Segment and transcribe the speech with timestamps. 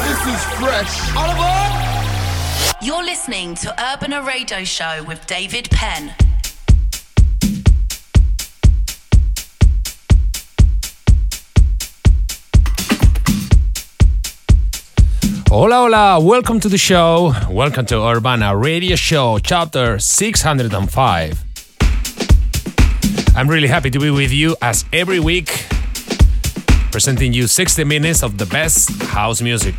[0.00, 1.14] this is fresh.
[1.14, 1.72] All aboard!
[2.82, 6.14] You're listening to Urban Radio Show with David Penn.
[15.48, 17.34] Hola, hola, welcome to the show.
[17.50, 21.44] Welcome to Urbana Radio Show, chapter 605.
[23.36, 25.69] I'm really happy to be with you as every week,
[26.90, 29.74] presenting you 60 minutes of the best house music.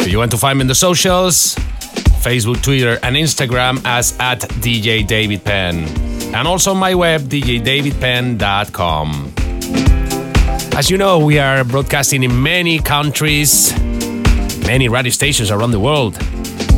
[0.00, 1.54] If you want to find me in the socials,
[2.22, 5.84] Facebook, Twitter, and Instagram as at DJ David Penn.
[6.34, 9.34] And also my web, djdavidpenn.com.
[10.76, 13.72] As you know, we are broadcasting in many countries,
[14.66, 16.16] many radio stations around the world,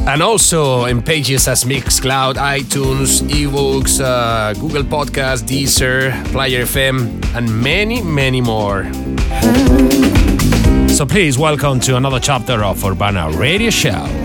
[0.07, 7.63] and also in pages as Mixcloud, iTunes, iVoox, uh, Google Podcast, Deezer, Player FM, and
[7.63, 8.85] many, many more.
[10.89, 14.20] So please welcome to another chapter of Urbana Radio Show.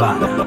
[0.00, 0.46] Nirvana.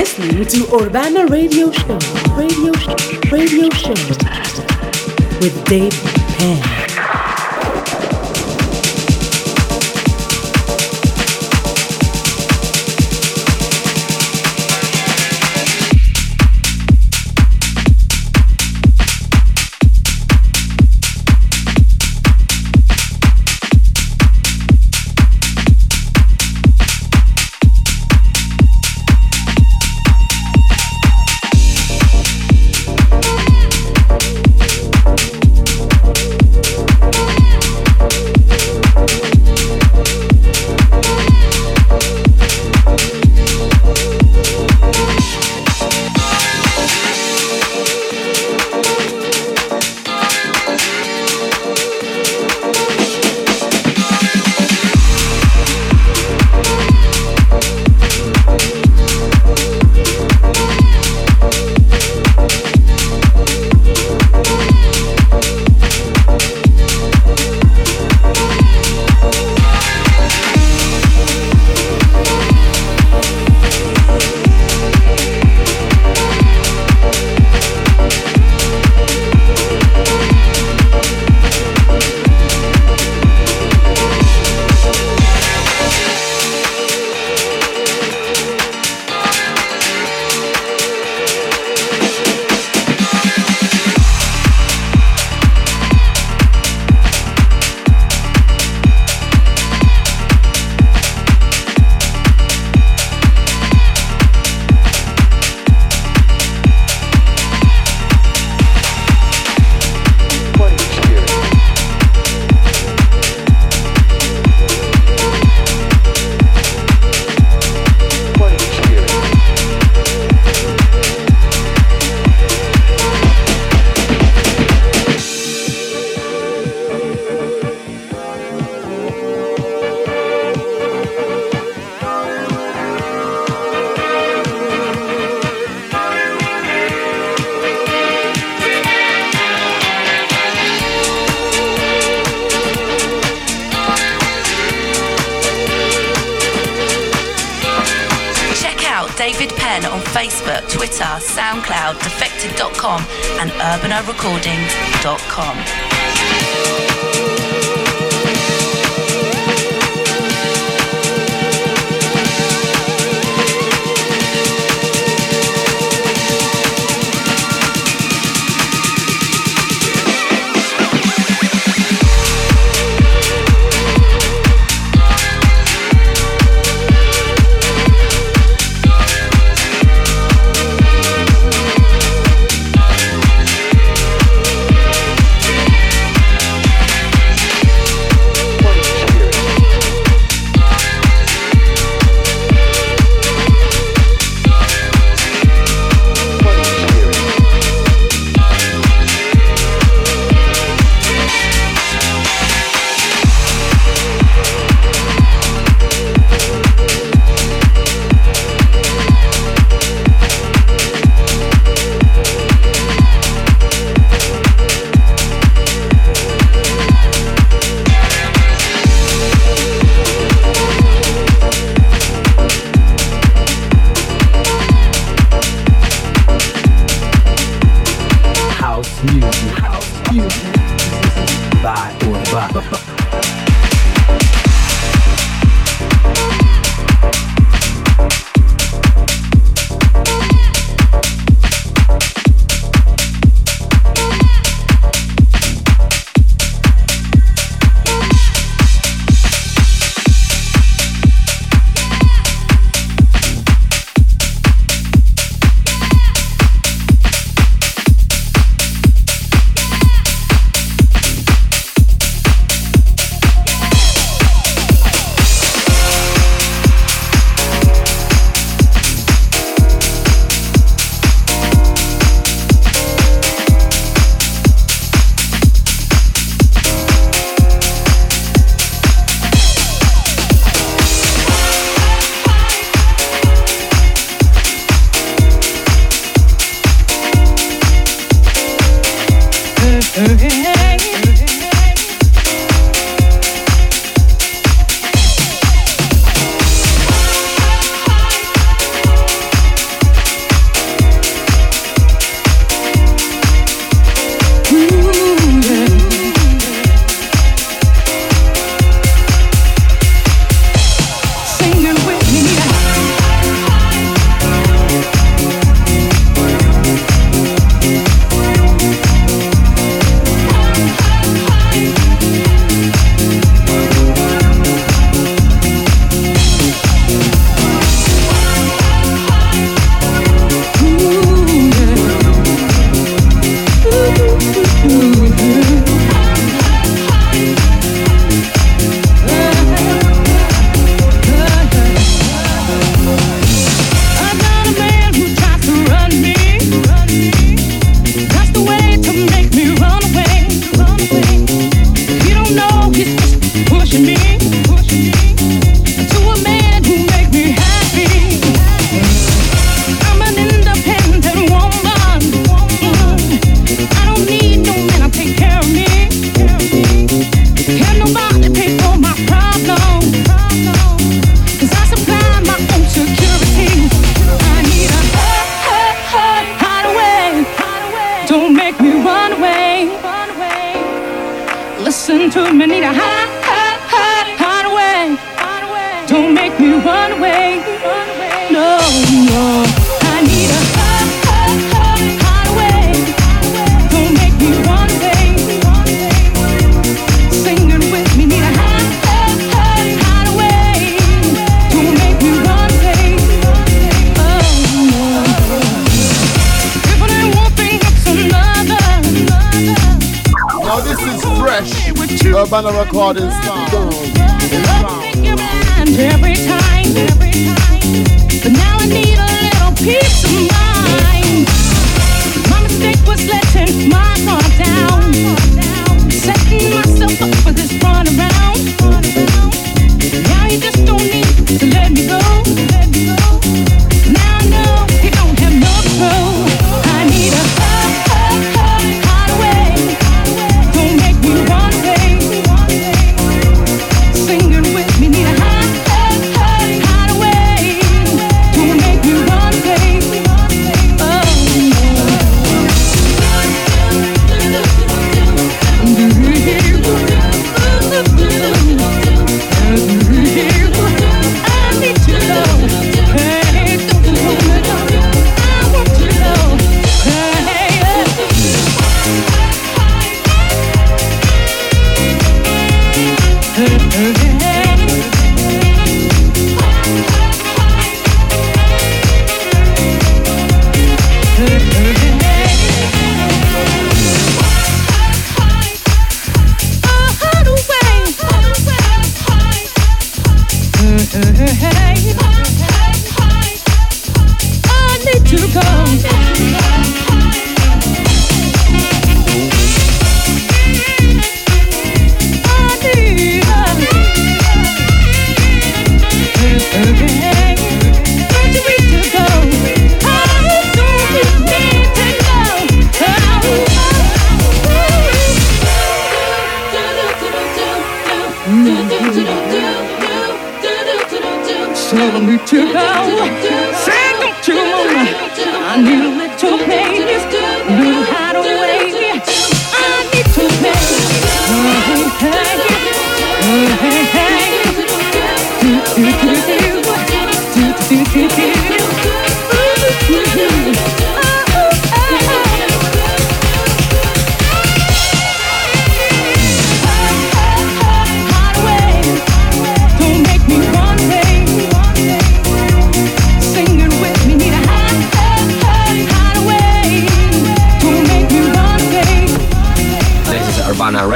[0.00, 1.98] listening to Urbana Radio Show,
[2.34, 2.96] Radio Show,
[3.30, 3.92] Radio Show.
[5.42, 5.92] With Dave
[6.38, 6.79] Penn.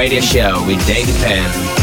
[0.05, 1.74] Radio Show with David Penn.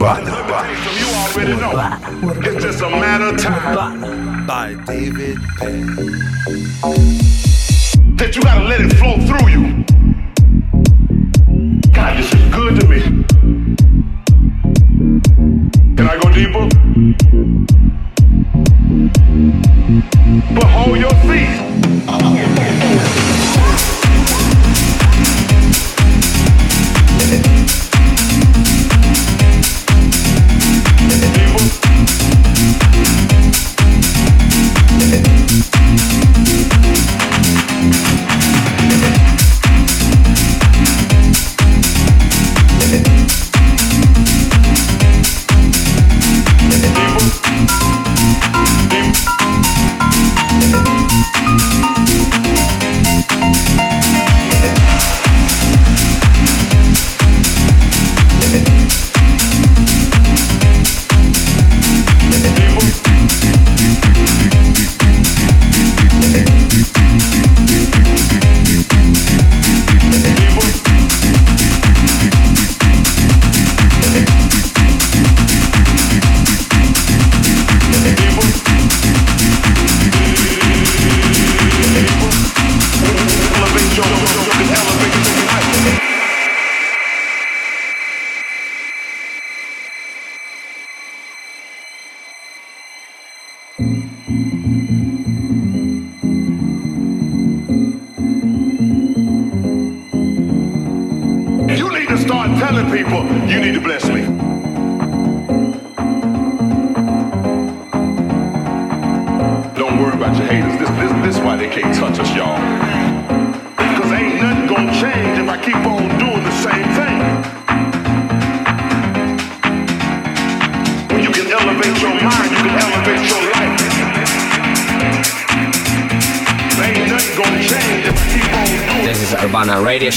[0.00, 0.32] Urbana.
[2.42, 4.46] It's just a matter of time.
[4.46, 5.94] By David Penn.
[8.16, 9.84] That you gotta let it flow through you.
[11.92, 13.00] God, this is good to me.
[15.96, 16.66] Can I go deeper?
[20.54, 22.69] But hold your seat.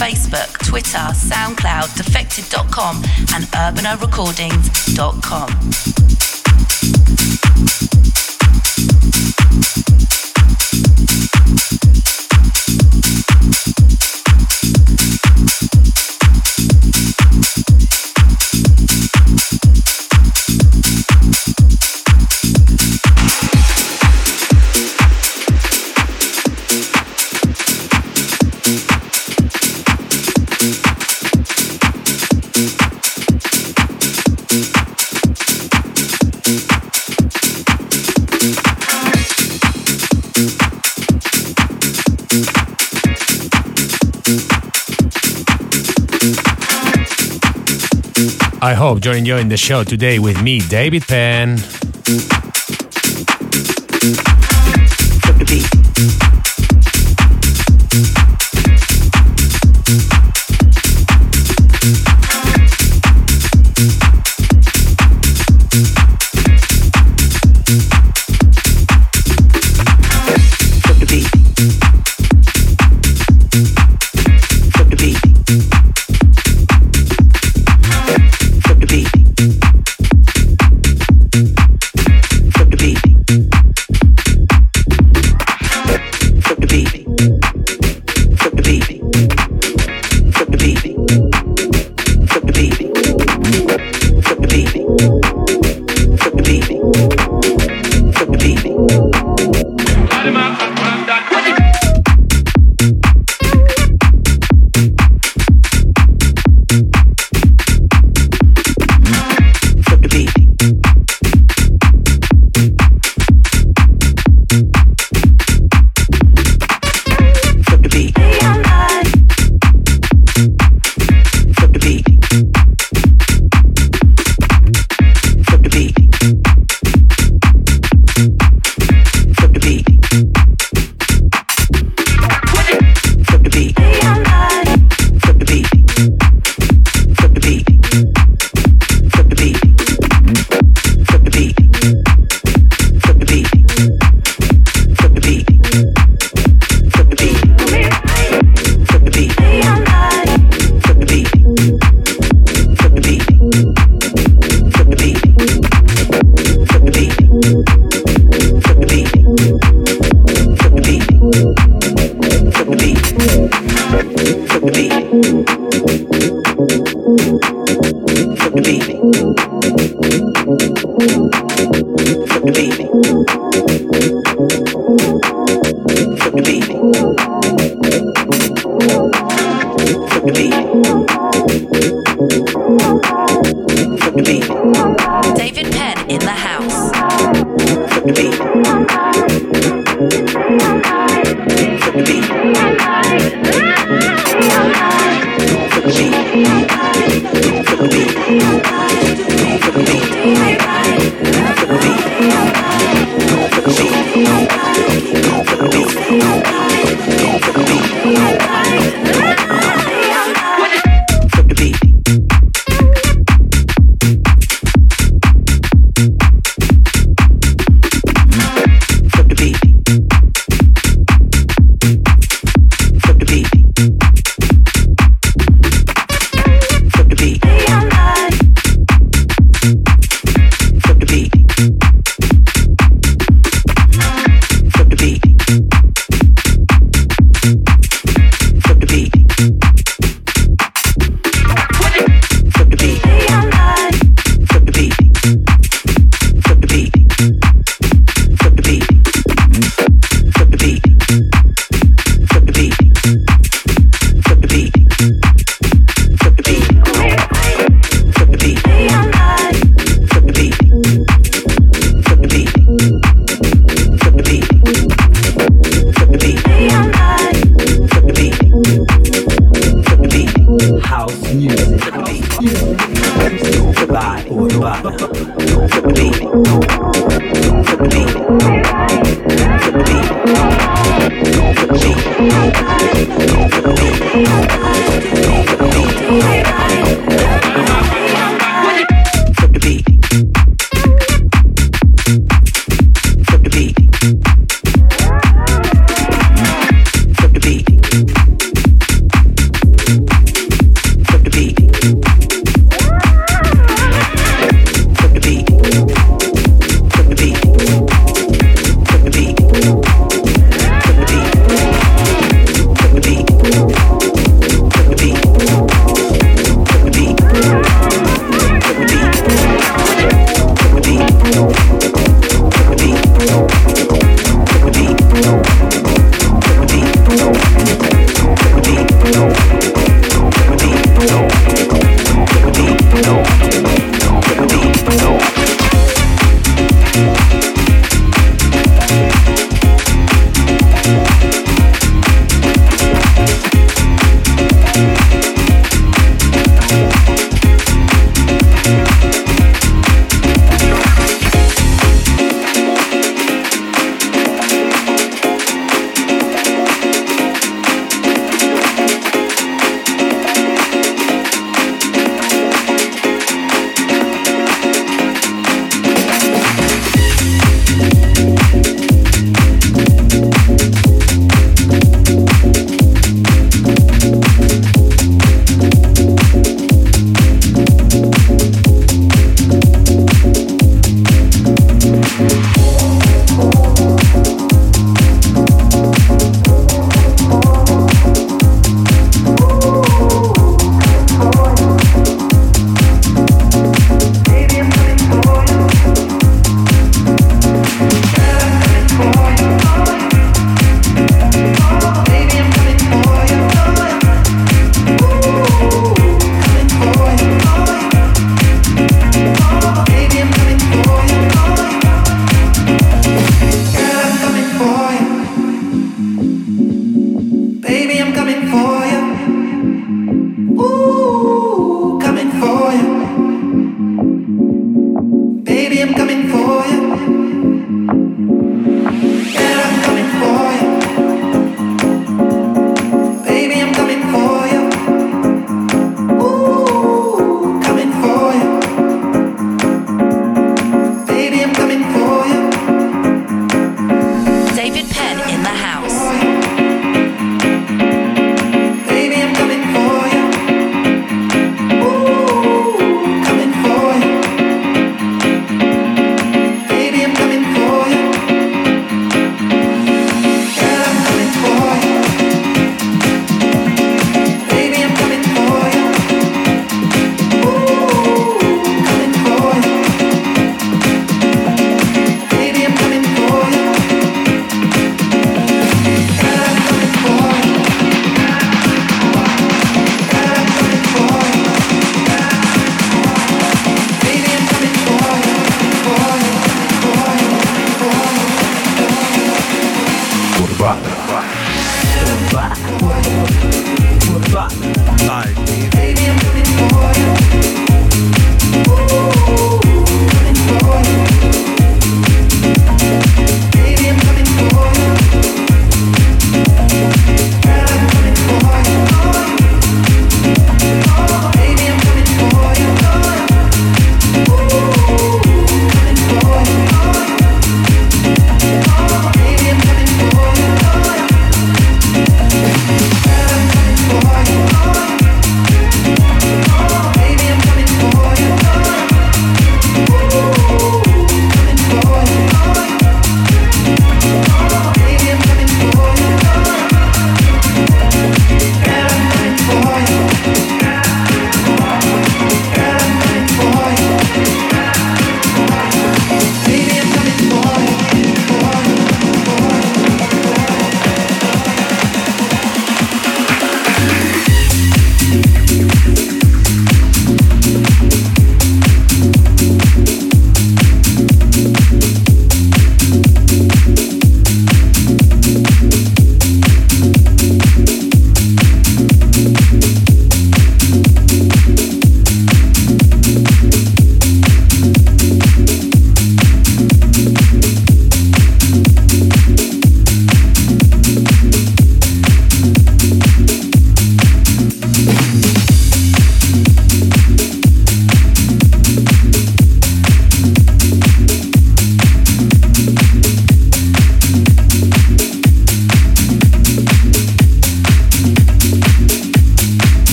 [0.00, 2.96] Facebook, Twitter, SoundCloud, defected.com,
[3.34, 6.19] and urbanarecordings.com.
[48.70, 51.58] I hope you're enjoying the show today with me, David Penn.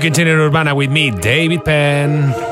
[0.00, 2.49] Continue Urbana with me, David Penn.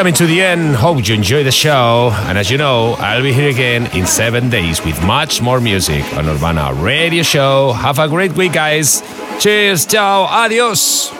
[0.00, 0.74] coming to the end.
[0.76, 2.10] Hope you enjoy the show.
[2.24, 6.02] And as you know, I'll be here again in seven days with much more music
[6.14, 7.72] on Urbana Radio Show.
[7.72, 9.02] Have a great week, guys.
[9.40, 11.19] Cheers, ciao, adios.